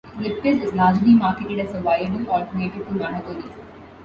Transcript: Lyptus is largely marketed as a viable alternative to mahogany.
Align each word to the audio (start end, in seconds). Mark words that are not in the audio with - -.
Lyptus 0.17 0.63
is 0.63 0.73
largely 0.73 1.13
marketed 1.13 1.59
as 1.59 1.75
a 1.75 1.79
viable 1.79 2.27
alternative 2.29 2.87
to 2.87 2.91
mahogany. 2.95 3.43